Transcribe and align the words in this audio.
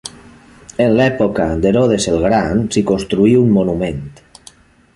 En 0.85 0.95
l'època 0.99 1.45
d'Herodes 1.65 2.09
el 2.13 2.17
Gran 2.23 2.63
s'hi 2.77 2.85
construí 2.93 3.35
un 3.43 3.53
monument. 3.59 4.05